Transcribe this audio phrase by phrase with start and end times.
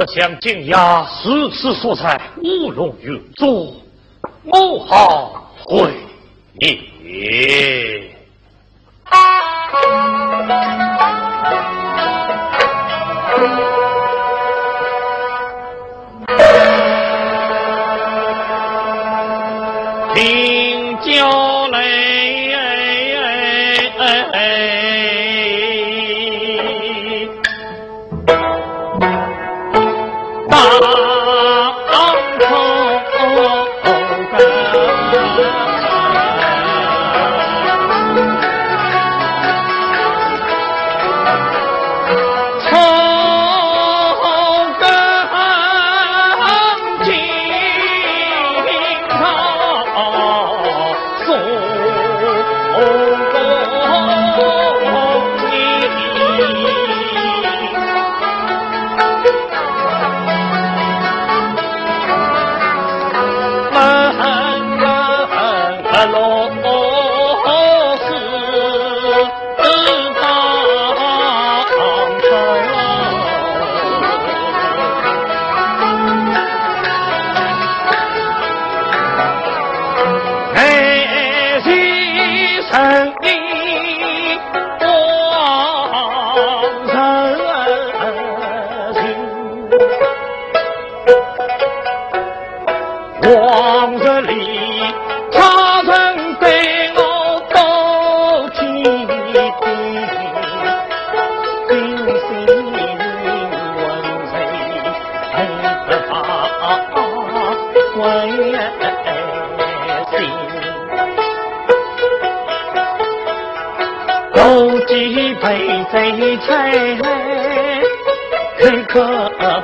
[0.00, 3.70] 不想惊讶如此所在，乌龙云座，
[4.44, 5.92] 我好回。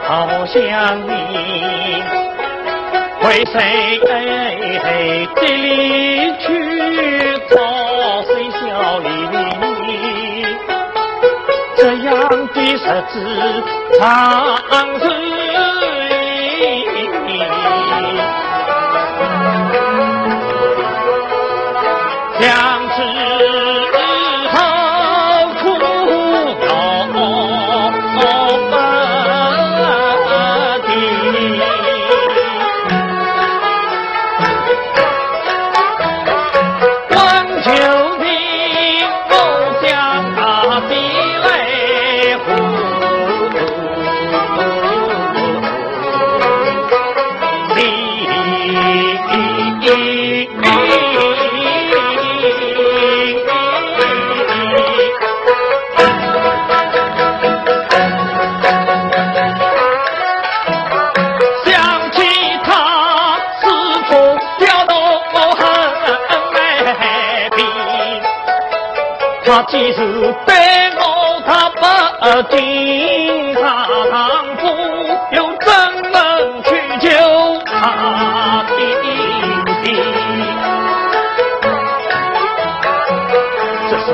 [0.04, 1.10] 好想你，
[3.22, 5.44] 为谁这里
[6.38, 6.46] 去
[7.50, 7.54] 找
[8.22, 8.60] 谁笑
[9.00, 9.06] 你？
[11.76, 13.14] 这样的日子
[13.98, 14.04] 长
[69.60, 69.64] 日。
[69.68, 69.98] 既是
[70.46, 70.54] 对
[70.98, 71.02] 我
[71.46, 71.80] 他不
[72.54, 73.60] 敬，他
[74.10, 74.14] 丈
[74.58, 74.62] 夫
[75.32, 75.66] 又怎
[76.12, 76.68] 能去
[77.00, 77.08] 救
[77.64, 77.70] 他
[78.68, 78.70] 的
[79.82, 79.86] 心？
[83.88, 84.06] 这是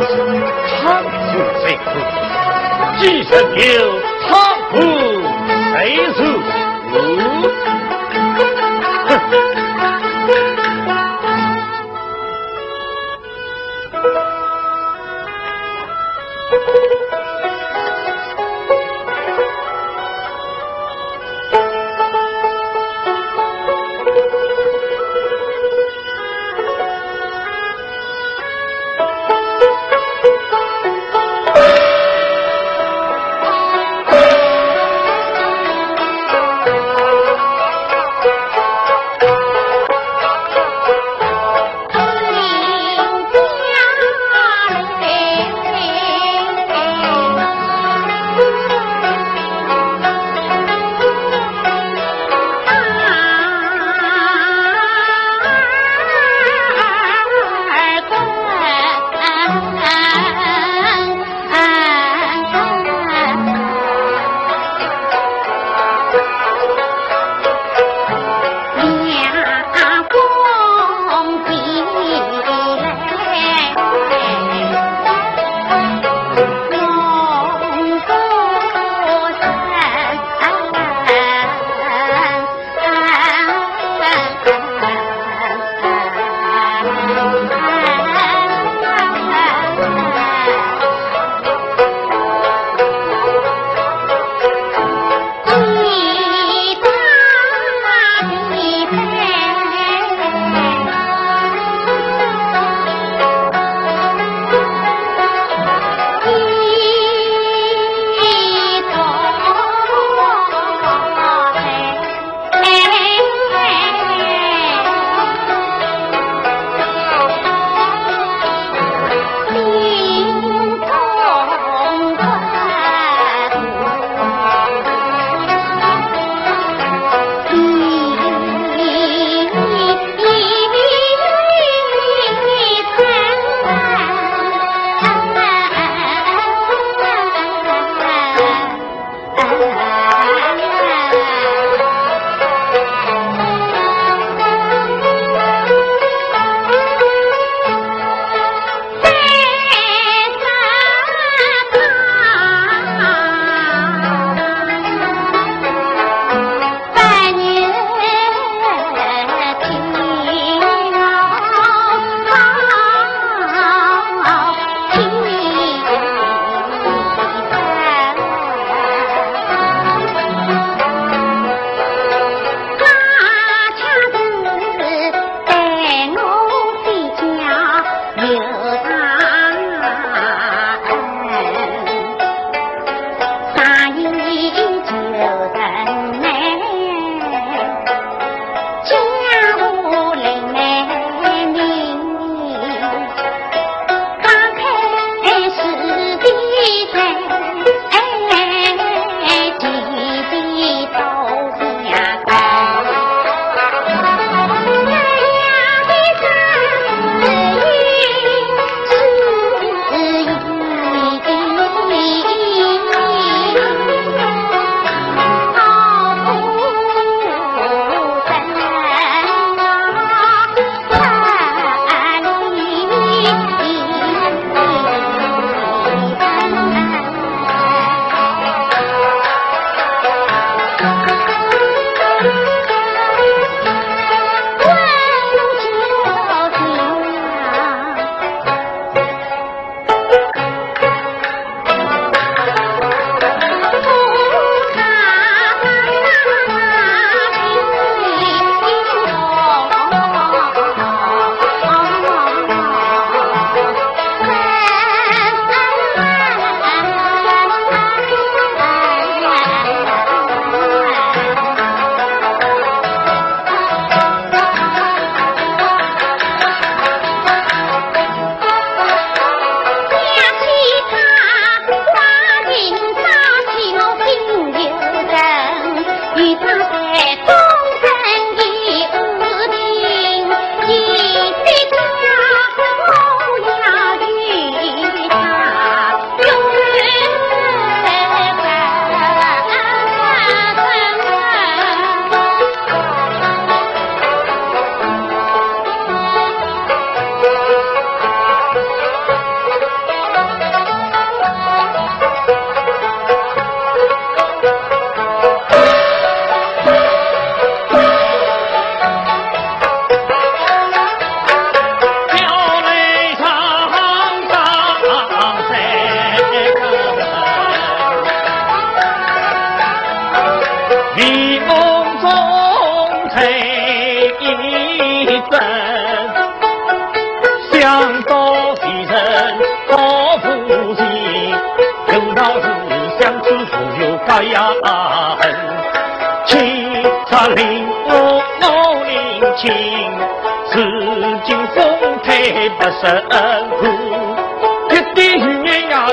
[0.68, 1.32] 长父
[1.64, 1.86] 谁苦？
[2.98, 4.01] 既然有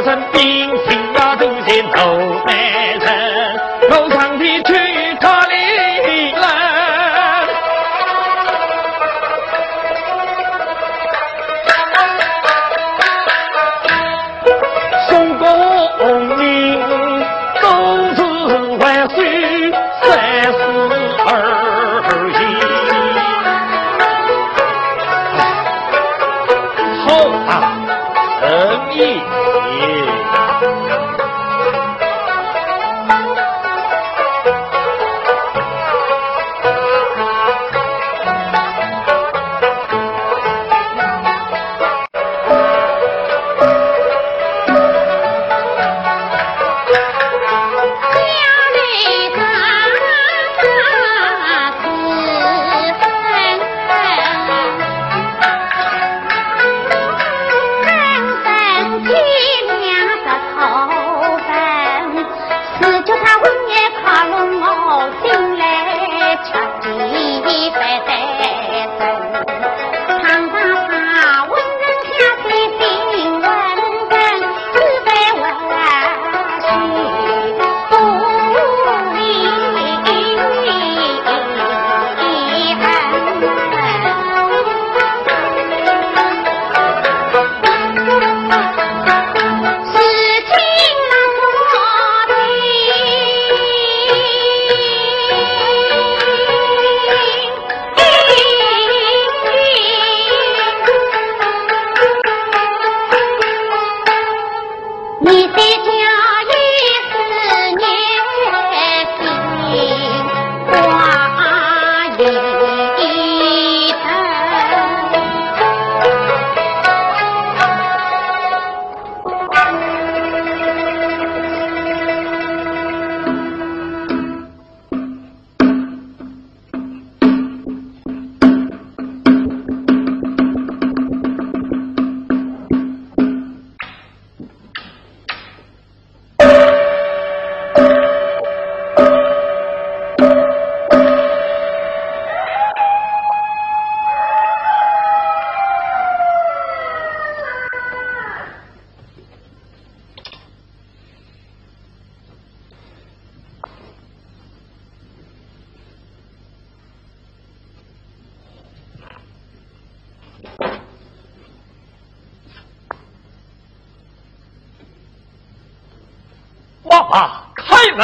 [0.01, 0.98] 雨眼
[64.69, 66.51] 靠拢我心来吃
[67.49, 68.38] 鸡饭得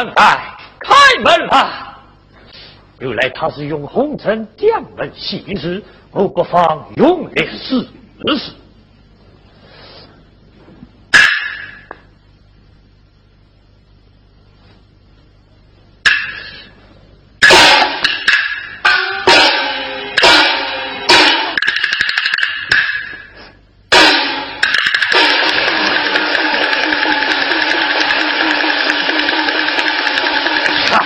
[0.03, 0.37] 爸，开，
[0.79, 1.95] 开门来！
[2.99, 7.81] 原来他是用红尘将门行事，我不妨用力试
[8.37, 8.53] 试。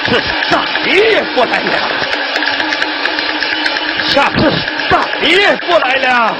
[0.09, 0.59] 次再
[0.91, 1.71] 也不来了，
[4.07, 4.51] 下次
[4.89, 6.35] 再也不来了。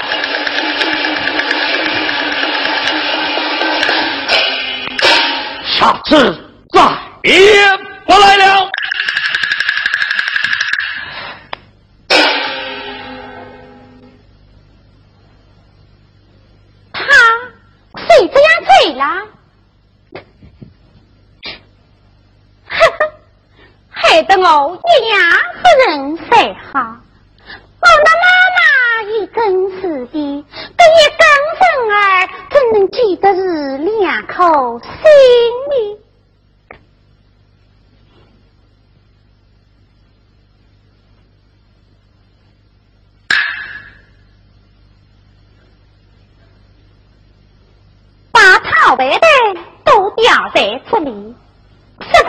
[5.64, 6.36] 下次
[6.74, 6.82] 再
[7.24, 7.34] 也
[8.08, 8.59] 不来了。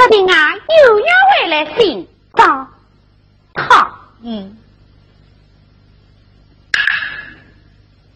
[0.00, 2.68] 这个人啊又要回来寻找
[3.52, 4.56] 讨厌。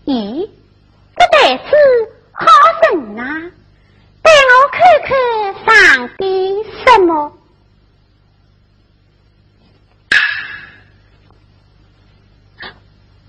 [0.06, 0.48] 咦，
[1.16, 1.64] 这袋子
[2.32, 2.46] 好
[2.82, 3.50] 沉啊！
[4.22, 5.12] 带我看看
[5.66, 6.24] 上边
[6.84, 7.38] 什么？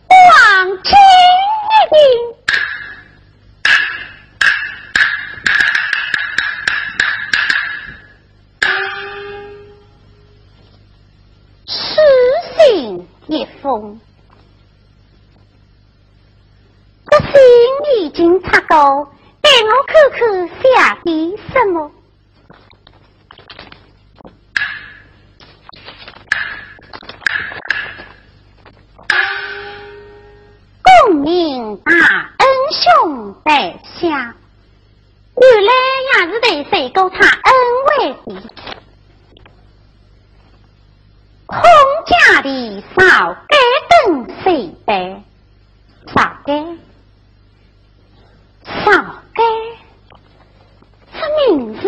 [0.07, 0.93] 望清
[1.91, 2.34] 一
[13.65, 13.99] 点。
[17.07, 17.33] 诗信
[17.97, 18.73] 一封，这哥，
[19.41, 20.63] 给我看看下
[21.03, 21.07] 的
[21.51, 21.91] 什么？
[30.83, 34.35] 功名大恩兄在下，
[35.37, 35.71] 原来
[36.05, 37.51] 也是对谁勾他恩
[37.87, 38.27] 惠的。
[41.47, 41.61] 空
[42.05, 43.55] 家的少该
[43.89, 45.23] 等谁拜？
[46.07, 46.51] 少该，
[48.65, 48.91] 少
[49.33, 49.43] 该，
[51.13, 51.17] 这
[51.47, 51.83] 名字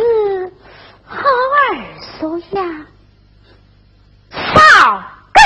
[1.06, 1.78] 好耳
[2.20, 2.86] 熟呀！
[4.32, 5.04] 少
[5.34, 5.40] 该，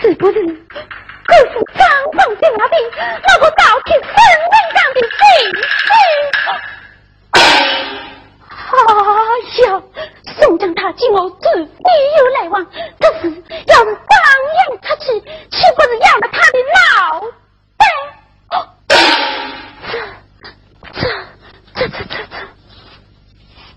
[0.00, 2.76] 是不是可是张凤进了病，
[3.22, 4.04] 那个盗取身
[4.50, 5.10] 份上的贼
[5.80, 5.90] 贼？
[7.32, 7.36] 哎
[9.64, 9.82] 呀！
[10.40, 11.84] 宋江他见我自必
[12.18, 13.28] 有来往，可是
[13.66, 14.10] 要是张
[14.56, 16.80] 扬出去，岂不是要了他的脑
[17.76, 17.84] 袋？
[19.86, 19.92] 这、
[20.94, 21.00] 这、
[21.74, 22.34] 这、这、这、这……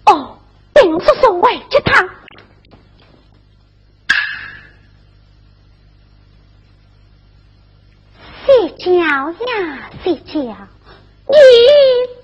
[0.06, 0.14] 哦，
[0.74, 2.08] 并不是委屈他。
[8.46, 8.48] 谁
[8.78, 9.90] 叫呀？
[10.04, 10.34] 谁叫？
[11.28, 11.36] 你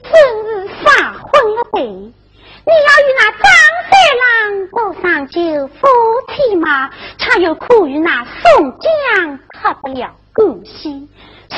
[0.04, 0.12] 真
[0.46, 0.50] 是
[0.84, 1.78] 撒昏了呗！
[2.64, 3.42] 你要与那张
[3.90, 5.80] 三郎过上就夫
[6.30, 9.88] 妻嘛，恰又苦于那宋江脱不
[10.52, 11.08] 了关系。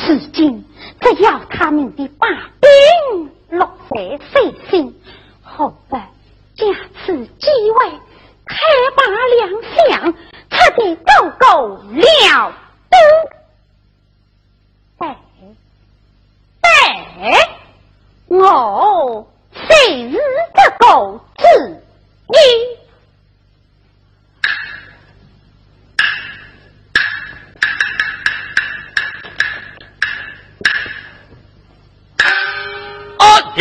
[0.08, 0.65] 如今
[0.99, 2.27] 只要他们的把
[2.60, 4.99] 柄落在谁心，
[5.41, 6.10] 好办
[6.56, 7.89] 借此机会
[8.45, 8.56] 开
[8.95, 9.03] 拔
[9.38, 9.51] 两
[9.89, 10.13] 相，
[10.49, 12.53] 彻底够够了
[12.89, 12.97] 得。
[14.97, 15.17] 哎
[16.62, 17.60] 哎，
[18.27, 19.27] 我。
[19.56, 21.43] 谁是这狗子？
[22.27, 22.36] 你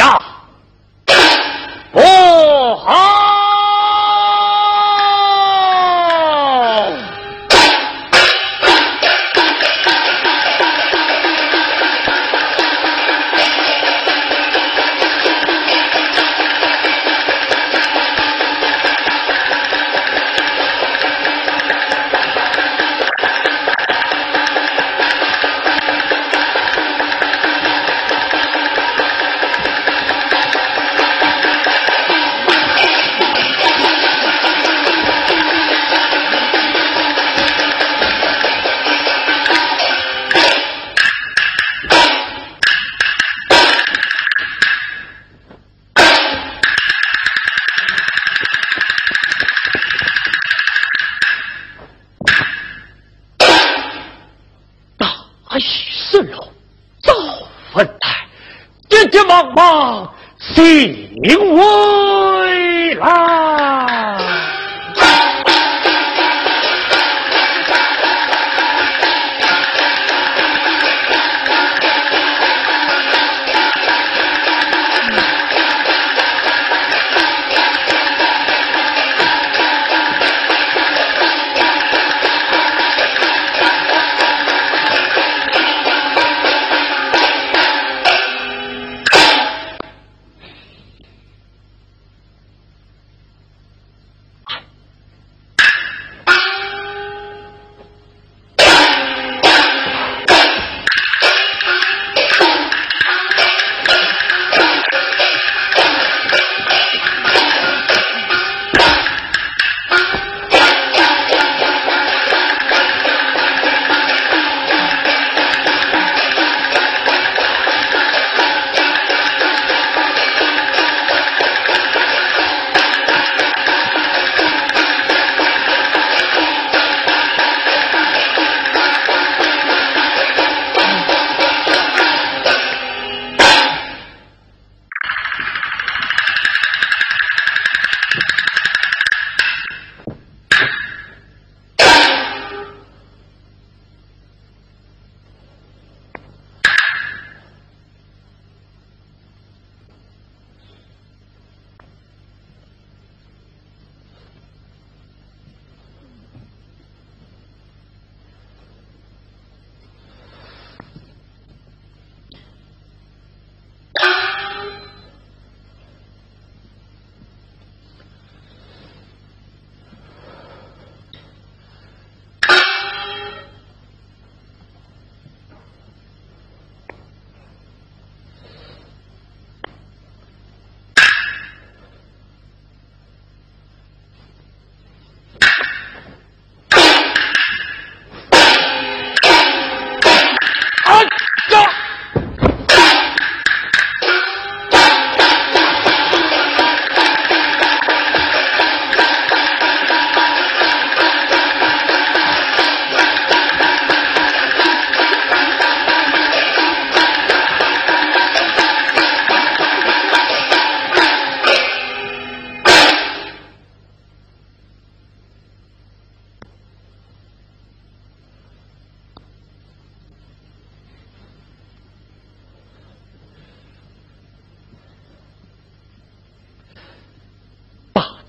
[0.01, 0.22] 啊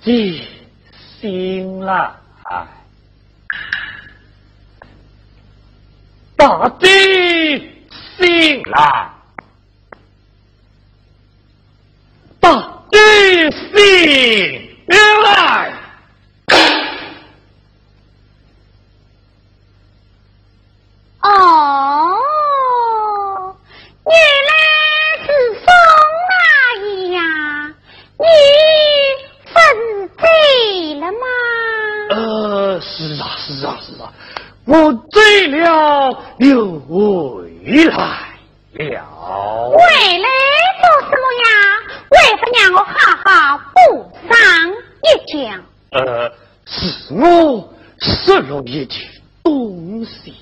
[0.04, 0.46] 姐
[1.22, 2.20] 醒了，
[6.36, 6.88] 大地
[8.18, 9.14] 醒了，
[12.42, 13.72] 大地醒
[15.22, 15.72] 了。
[21.22, 21.32] 哦，
[24.06, 24.12] 原
[24.50, 24.52] 来
[25.24, 25.26] 是
[25.64, 25.66] 宋
[26.28, 26.36] 阿
[26.84, 27.18] 姨呀！
[28.20, 28.26] 你
[29.54, 30.22] 不是醉
[31.00, 31.24] 了吗？
[32.10, 34.12] 呃，是啊，是啊，是啊，
[34.66, 37.50] 我醉了又回
[37.86, 37.94] 来
[38.74, 39.00] 了。
[39.70, 39.78] 回
[40.20, 40.28] 来
[40.82, 41.46] 做什么呀？
[42.12, 43.32] 为不让我好好
[43.74, 44.36] 补上
[45.04, 45.32] 一觉？
[45.92, 45.98] 呃，
[46.66, 49.00] 是我失了一件
[49.42, 50.36] 东西。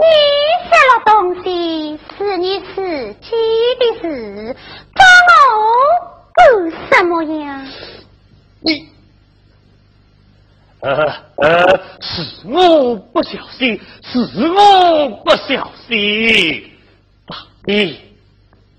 [0.00, 0.04] 你
[0.62, 2.76] 失了东西是你自
[3.14, 3.26] 己
[3.80, 4.56] 的事，
[4.94, 5.02] 找
[5.56, 5.60] 我
[6.36, 6.38] 干
[6.88, 7.66] 什么呀？
[8.68, 8.88] 你，
[10.80, 16.70] 呃呃，是我不小心，是我不小心。
[17.26, 17.98] 大弟，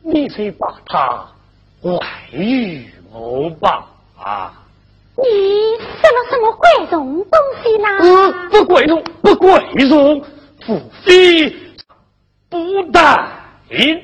[0.03, 1.27] 你才把他
[1.99, 3.87] 还于我吧。
[4.17, 4.53] 啊！
[5.15, 7.87] 你失了什么贵重东西呢？
[7.99, 10.21] 呃，不贵重，不贵重。
[10.65, 11.49] 父妃
[12.49, 13.17] 不带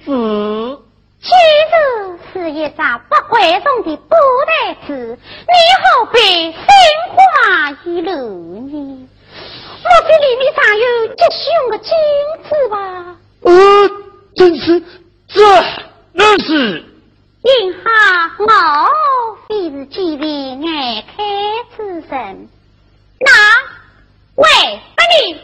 [0.03, 0.79] 子，
[1.25, 1.31] 其
[1.71, 1.73] 实
[2.33, 6.19] 是一张不贵重的布袋子，你何必
[6.51, 6.53] 心
[7.09, 9.09] 花意乱呢？
[9.83, 11.89] 莫非里面藏有吉凶的金
[12.43, 12.75] 子吧？
[13.41, 13.51] 呃，
[14.35, 14.79] 真是，
[15.27, 15.41] 这
[16.13, 16.83] 那是。
[17.41, 18.45] 因哈我
[19.47, 21.23] 非是几位眼开
[21.75, 22.49] 之人，
[23.19, 23.31] 那
[24.35, 24.45] 喂，
[24.95, 25.41] 阿你。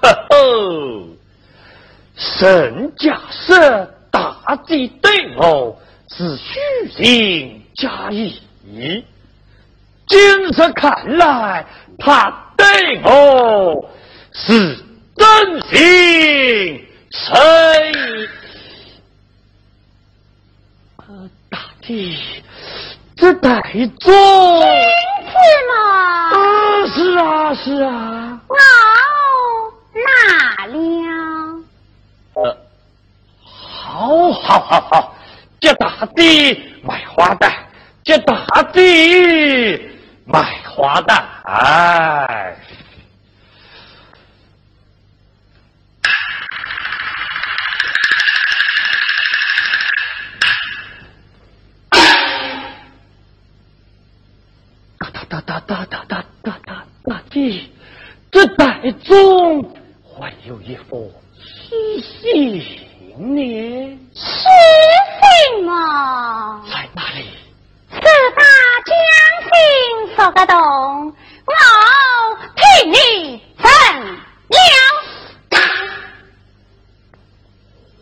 [0.02, 1.06] 呵呵，
[2.16, 6.58] 沈家设大地对我是虚
[6.96, 8.40] 情假意，
[10.06, 11.66] 今日看来
[11.98, 13.88] 他对我
[14.32, 14.76] 是
[15.16, 17.38] 真心诚
[17.92, 18.28] 意。
[21.50, 22.16] 大地。
[23.16, 24.10] 这带种金子
[25.68, 25.74] 嘛？
[26.32, 26.38] 啊，
[26.86, 28.40] 是啊，是啊。
[28.48, 28.56] 哦，
[29.92, 31.00] 哪里？
[32.34, 32.56] 呃，
[33.42, 35.14] 好好好好，
[35.58, 37.52] 这大地卖花旦，
[38.04, 39.90] 这大地
[40.24, 42.56] 卖花旦，哎，
[54.98, 57.72] 哒哒哒哒哒哒哒哒哒，大地
[58.30, 59.79] 这百种。
[60.20, 62.60] 还有一封书信
[63.16, 63.98] 呢。
[64.14, 64.20] 书
[65.54, 67.24] 信嘛，在哪里？
[67.88, 67.96] 四
[68.36, 68.44] 大
[68.84, 68.94] 将
[69.48, 69.50] 军
[70.14, 70.54] 说得动，
[71.46, 71.54] 我
[72.54, 73.66] 替你证
[74.50, 74.54] 了。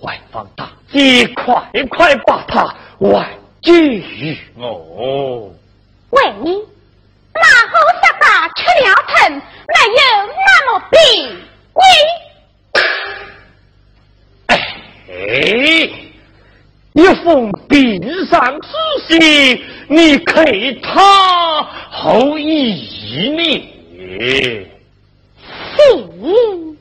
[0.00, 1.54] 外方大你，快
[1.88, 2.66] 快把他
[2.98, 5.54] 还给予我。
[6.10, 6.66] 为你。
[7.32, 9.38] 马后杀大吃了疼，没
[9.94, 11.47] 有那么病。
[11.78, 11.82] 你，
[14.46, 14.52] 哎，
[16.92, 18.68] 一封病上之
[19.06, 19.20] 信，
[19.88, 23.40] 你给他好意呢？
[25.76, 26.78] 信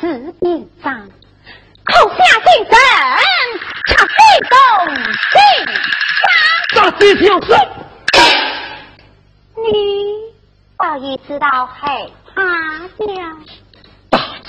[0.40, 1.08] 病上，
[1.84, 2.74] 口下姓郑，
[3.86, 4.12] 他非
[4.48, 4.54] 动
[5.30, 5.32] 信。
[6.74, 7.48] 大吉祥事。
[9.56, 9.64] 你
[10.78, 11.78] 早已知道害
[12.34, 13.14] 怕了，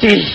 [0.01, 0.25] 弟，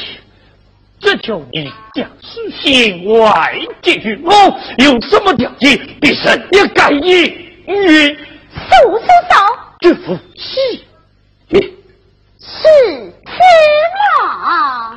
[1.00, 3.52] 这就你讲是心外
[3.82, 4.32] 之我
[4.78, 8.16] 有什么条件，必胜也敢应允。
[8.54, 9.34] 苏叔嫂，
[9.80, 10.84] 这夫妻，
[11.50, 13.36] 是天
[14.22, 14.96] 啊！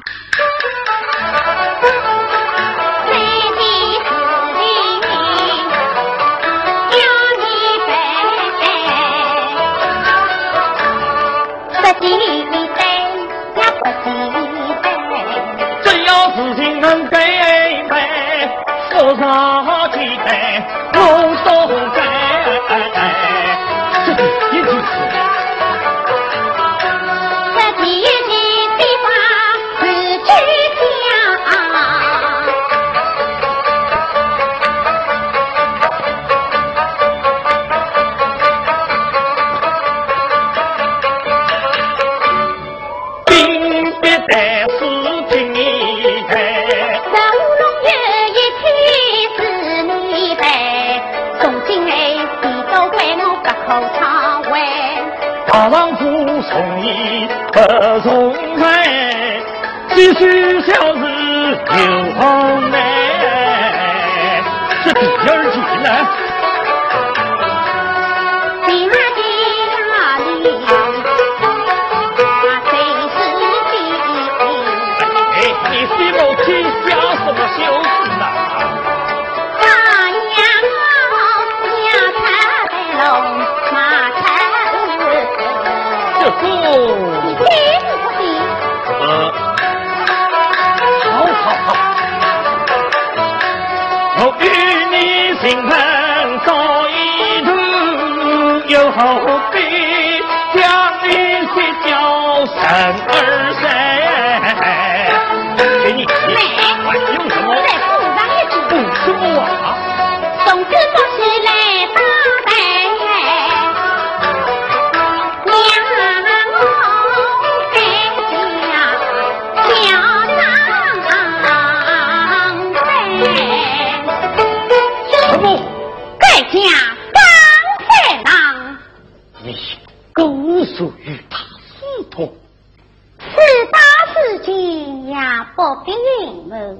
[132.11, 133.25] 此
[133.71, 133.79] 大
[134.13, 135.15] 事情也
[135.55, 136.77] 不必隐瞒。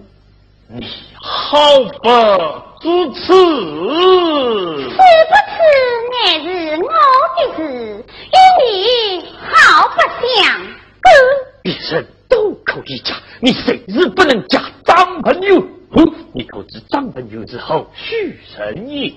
[0.68, 0.88] 你
[1.22, 2.10] 好不
[2.80, 5.58] 知此，是不此
[6.12, 6.48] 乃是
[6.84, 6.90] 我
[7.36, 7.60] 的事，
[8.06, 8.68] 与你
[9.42, 10.38] 好不相
[11.02, 11.06] 干。
[11.64, 15.62] 一生都可以嫁，你谁日不能嫁张朋友？
[16.34, 19.10] 你可知张朋友之后许人也？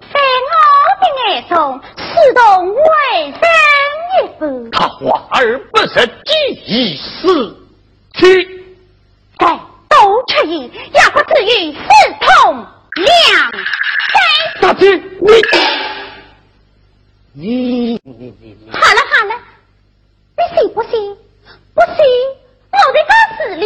[0.00, 0.54] 在我
[1.00, 3.40] 的眼中，视同为生
[4.10, 4.70] 一夫。
[4.70, 6.32] 他华而不实，几
[6.66, 7.56] 意思？
[8.14, 8.66] 去，
[9.38, 9.46] 再
[9.88, 11.78] 多出意，也不至于四
[12.20, 12.26] 通
[12.96, 13.06] 两
[13.52, 14.14] 三。
[14.60, 14.84] 大姐，
[17.32, 18.70] 你你你你你。
[18.72, 19.34] 好了好了，
[20.36, 20.90] 你信不信？
[21.74, 21.96] 不信，
[22.72, 23.64] 我得告死了。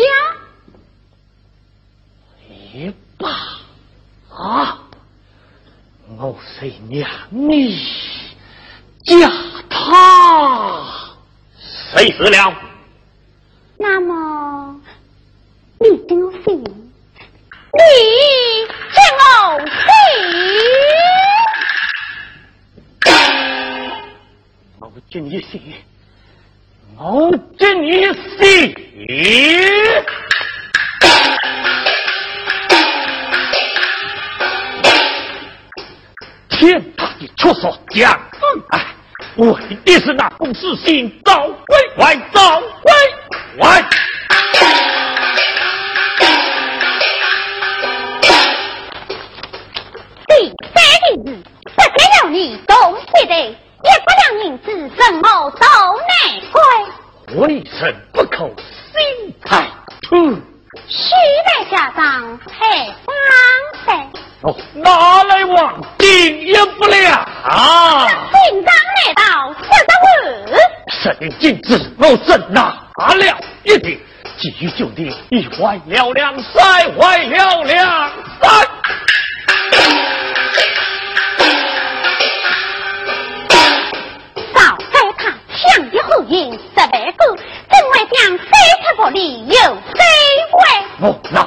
[2.48, 3.24] 你爸，
[4.37, 4.80] 啊。
[6.16, 7.76] 我谁娘你
[9.04, 9.30] 嫁
[9.68, 10.82] 他，
[11.94, 12.54] 谁死了？
[13.76, 14.80] 那么
[15.78, 16.64] 你跟我姓，你
[18.94, 19.68] 跟我姓，
[24.80, 25.60] 我跟你姓，
[26.96, 28.06] 我跟你
[28.38, 28.74] 姓。
[39.36, 42.62] 我一定是那不死心早归还，早
[72.48, 74.00] 拿了一顶，
[74.38, 78.68] 急于兄弟，一坏了两，三坏了两三。
[84.52, 84.60] 早
[84.92, 85.22] 该他
[85.54, 87.36] 强的后影十八个，
[87.70, 88.46] 怎会将三
[88.82, 89.98] 七不离又三
[90.50, 90.58] 坏？
[91.00, 91.43] 我拿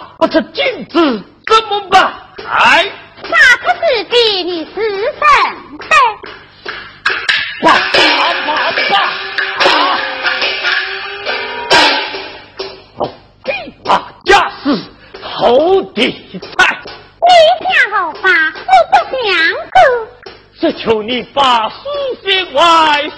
[21.38, 22.64] 把心外，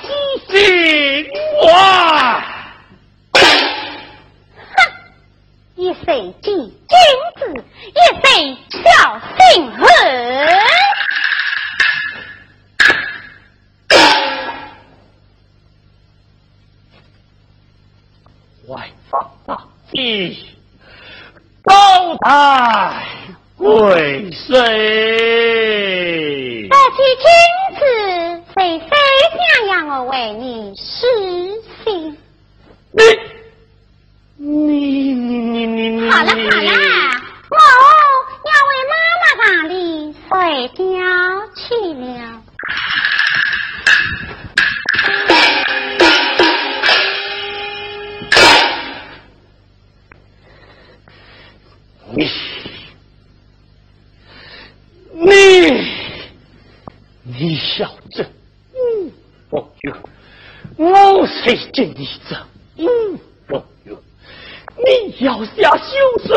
[0.01, 0.03] 私
[0.51, 0.53] 心
[1.63, 1.69] 外。
[5.75, 6.93] 一岁即君
[7.38, 7.41] 子，
[7.95, 8.27] 一岁
[8.84, 9.79] 孝心和。
[18.67, 19.49] 外放大
[19.93, 20.45] 计，
[21.63, 21.73] 高
[22.17, 22.27] 台
[23.55, 24.58] 贵谁？
[26.69, 27.25] 不起君
[27.79, 27.82] 子，
[28.53, 28.89] 谁非
[29.38, 31.08] 想让我为你实
[31.84, 32.18] 行？
[32.92, 33.02] 你。
[34.38, 36.10] 你你你你你！
[36.10, 36.72] 好了好了，
[37.50, 37.58] 我
[38.46, 40.30] 要为妈妈打理睡
[40.70, 40.78] 觉
[41.56, 41.60] 去
[41.94, 42.08] 了。
[52.12, 52.18] 你
[55.12, 55.26] 你
[57.24, 58.26] 你小子，
[61.45, 62.36] 嗯，我就我才见你这
[62.78, 63.19] 嗯。
[64.82, 65.91] 你要下休
[66.25, 66.34] 书，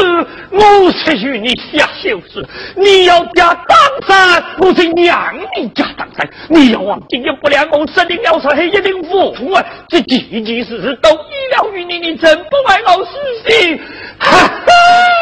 [0.51, 2.43] 我才与你下休书；
[2.75, 6.29] 你要加当山，我才让你加当山。
[6.49, 9.65] 你要往经营不良，我设定要上黑一定父啊！
[9.89, 13.13] 这件件事事都依了于你，你真不爱我死
[13.47, 13.81] 心？
[14.19, 14.27] 哈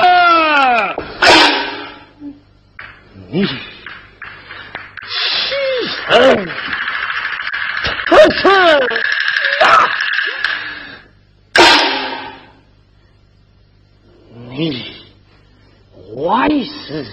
[0.01, 0.97] 哈！
[3.31, 3.53] 你欺
[6.09, 6.49] 人，
[8.07, 8.49] 可是
[9.63, 9.69] 啊！
[14.61, 14.85] 你
[16.15, 17.07] 坏事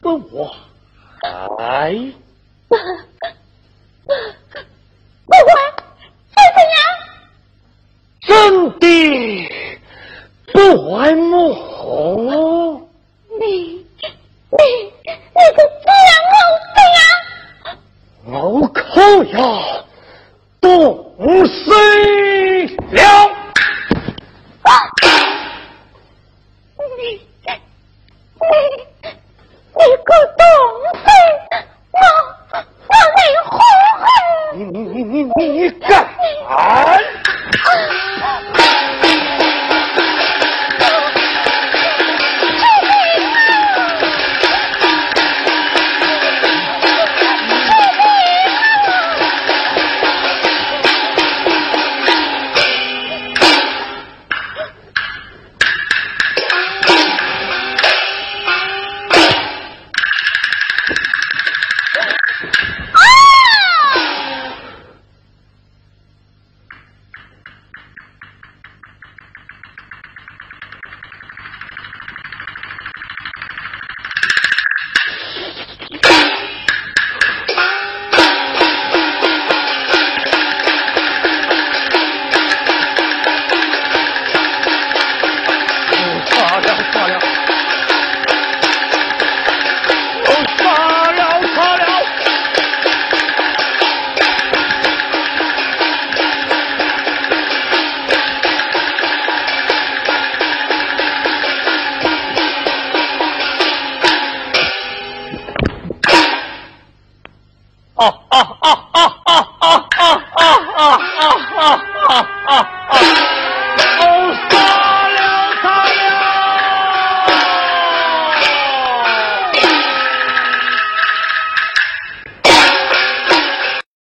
[0.00, 1.92] 不坏，
[2.68, 2.76] 不
[5.26, 5.50] 不坏，
[6.30, 6.78] 是怎样？
[8.20, 8.30] 真
[8.78, 8.86] 的
[10.52, 10.54] 不
[10.94, 11.34] 坏么？